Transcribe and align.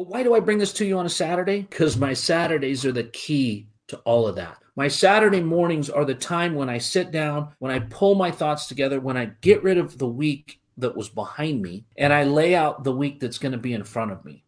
But 0.00 0.08
why 0.08 0.22
do 0.22 0.34
I 0.34 0.40
bring 0.40 0.56
this 0.56 0.72
to 0.72 0.86
you 0.86 0.96
on 0.96 1.04
a 1.04 1.10
Saturday? 1.10 1.60
Because 1.60 1.98
my 1.98 2.14
Saturdays 2.14 2.86
are 2.86 2.92
the 2.92 3.04
key 3.04 3.68
to 3.88 3.98
all 3.98 4.26
of 4.26 4.36
that. 4.36 4.56
My 4.74 4.88
Saturday 4.88 5.42
mornings 5.42 5.90
are 5.90 6.06
the 6.06 6.14
time 6.14 6.54
when 6.54 6.70
I 6.70 6.78
sit 6.78 7.10
down, 7.10 7.52
when 7.58 7.70
I 7.70 7.80
pull 7.80 8.14
my 8.14 8.30
thoughts 8.30 8.66
together, 8.66 8.98
when 8.98 9.18
I 9.18 9.32
get 9.42 9.62
rid 9.62 9.76
of 9.76 9.98
the 9.98 10.06
week 10.06 10.62
that 10.78 10.96
was 10.96 11.10
behind 11.10 11.60
me, 11.60 11.84
and 11.98 12.14
I 12.14 12.24
lay 12.24 12.54
out 12.54 12.82
the 12.82 12.96
week 12.96 13.20
that's 13.20 13.36
going 13.36 13.52
to 13.52 13.58
be 13.58 13.74
in 13.74 13.84
front 13.84 14.10
of 14.10 14.24
me. 14.24 14.42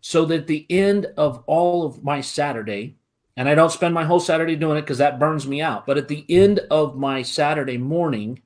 So 0.00 0.24
that 0.24 0.46
the 0.46 0.64
end 0.70 1.08
of 1.18 1.44
all 1.46 1.84
of 1.84 2.02
my 2.02 2.22
Saturday, 2.22 2.96
and 3.36 3.50
I 3.50 3.54
don't 3.54 3.70
spend 3.70 3.92
my 3.92 4.04
whole 4.04 4.18
Saturday 4.18 4.56
doing 4.56 4.78
it 4.78 4.80
because 4.80 4.96
that 4.96 5.18
burns 5.18 5.46
me 5.46 5.60
out, 5.60 5.84
but 5.84 5.98
at 5.98 6.08
the 6.08 6.24
end 6.30 6.60
of 6.70 6.96
my 6.96 7.20
Saturday 7.20 7.76
morning, 7.76 8.40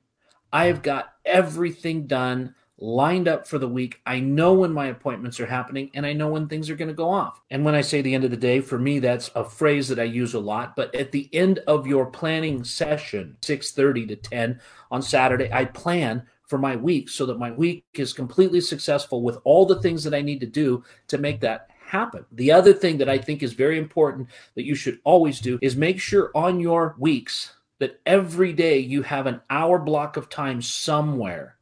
I 0.51 0.65
have 0.65 0.81
got 0.81 1.13
everything 1.23 2.07
done 2.07 2.55
lined 2.81 3.27
up 3.27 3.47
for 3.47 3.59
the 3.59 3.67
week. 3.67 4.01
I 4.05 4.19
know 4.19 4.53
when 4.53 4.73
my 4.73 4.87
appointments 4.87 5.39
are 5.39 5.45
happening 5.45 5.91
and 5.93 6.05
I 6.05 6.13
know 6.13 6.29
when 6.29 6.47
things 6.47 6.69
are 6.69 6.75
going 6.75 6.87
to 6.87 6.93
go 6.93 7.09
off. 7.09 7.39
And 7.51 7.63
when 7.63 7.75
I 7.75 7.81
say 7.81 8.01
the 8.01 8.15
end 8.15 8.23
of 8.23 8.31
the 8.31 8.37
day, 8.37 8.59
for 8.59 8.79
me 8.79 8.99
that's 8.99 9.29
a 9.35 9.45
phrase 9.45 9.87
that 9.89 9.99
I 9.99 10.03
use 10.03 10.33
a 10.33 10.39
lot, 10.39 10.75
but 10.75 10.93
at 10.95 11.11
the 11.11 11.29
end 11.31 11.59
of 11.67 11.85
your 11.87 12.07
planning 12.07 12.63
session, 12.63 13.37
6:30 13.41 14.07
to 14.07 14.15
10 14.15 14.59
on 14.89 15.01
Saturday, 15.01 15.49
I 15.53 15.65
plan 15.65 16.23
for 16.47 16.57
my 16.57 16.75
week 16.75 17.07
so 17.07 17.25
that 17.27 17.39
my 17.39 17.51
week 17.51 17.85
is 17.93 18.11
completely 18.11 18.59
successful 18.59 19.21
with 19.21 19.37
all 19.45 19.65
the 19.65 19.81
things 19.81 20.03
that 20.03 20.13
I 20.13 20.21
need 20.21 20.41
to 20.41 20.47
do 20.47 20.83
to 21.07 21.17
make 21.17 21.39
that 21.41 21.69
happen. 21.85 22.25
The 22.31 22.51
other 22.51 22.73
thing 22.73 22.97
that 22.97 23.07
I 23.07 23.17
think 23.17 23.43
is 23.43 23.53
very 23.53 23.77
important 23.77 24.27
that 24.55 24.65
you 24.65 24.75
should 24.75 24.99
always 25.03 25.39
do 25.39 25.59
is 25.61 25.75
make 25.75 25.99
sure 25.99 26.31
on 26.33 26.59
your 26.59 26.95
weeks 26.97 27.53
that 27.79 27.99
every 28.05 28.53
day 28.53 28.79
you 28.79 29.01
have 29.01 29.27
an 29.27 29.41
hour 29.49 29.79
block 29.79 30.17
of 30.17 30.29
time 30.29 30.61
somewhere 30.61 31.57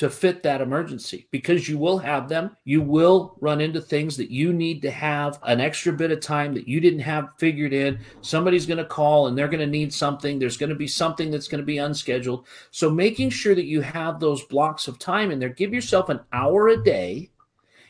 to 0.00 0.08
fit 0.08 0.42
that 0.42 0.62
emergency 0.62 1.26
because 1.30 1.68
you 1.68 1.76
will 1.76 1.98
have 1.98 2.26
them. 2.26 2.56
You 2.64 2.80
will 2.80 3.36
run 3.42 3.60
into 3.60 3.82
things 3.82 4.16
that 4.16 4.30
you 4.30 4.54
need 4.54 4.80
to 4.80 4.90
have 4.90 5.38
an 5.42 5.60
extra 5.60 5.92
bit 5.92 6.10
of 6.10 6.20
time 6.20 6.54
that 6.54 6.66
you 6.66 6.80
didn't 6.80 7.00
have 7.00 7.34
figured 7.36 7.74
in. 7.74 7.98
Somebody's 8.22 8.64
going 8.64 8.78
to 8.78 8.86
call 8.86 9.26
and 9.26 9.36
they're 9.36 9.46
going 9.46 9.60
to 9.60 9.66
need 9.66 9.92
something. 9.92 10.38
There's 10.38 10.56
going 10.56 10.70
to 10.70 10.74
be 10.74 10.86
something 10.86 11.30
that's 11.30 11.48
going 11.48 11.60
to 11.60 11.66
be 11.66 11.76
unscheduled. 11.76 12.46
So 12.70 12.88
making 12.88 13.28
sure 13.28 13.54
that 13.54 13.66
you 13.66 13.82
have 13.82 14.20
those 14.20 14.42
blocks 14.44 14.88
of 14.88 14.98
time 14.98 15.30
in 15.30 15.38
there, 15.38 15.50
give 15.50 15.74
yourself 15.74 16.08
an 16.08 16.20
hour 16.32 16.68
a 16.68 16.82
day. 16.82 17.28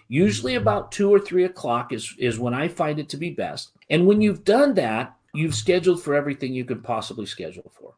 Usually 0.08 0.56
about 0.56 0.90
two 0.90 1.14
or 1.14 1.20
three 1.20 1.44
o'clock 1.44 1.92
is, 1.92 2.12
is 2.18 2.40
when 2.40 2.54
I 2.54 2.66
find 2.66 2.98
it 2.98 3.08
to 3.10 3.18
be 3.18 3.30
best. 3.30 3.70
And 3.88 4.04
when 4.04 4.20
you've 4.20 4.42
done 4.42 4.74
that, 4.74 5.16
you've 5.32 5.54
scheduled 5.54 6.02
for 6.02 6.16
everything 6.16 6.54
you 6.54 6.64
could 6.64 6.82
possibly 6.82 7.26
schedule 7.26 7.70
for. 7.72 7.94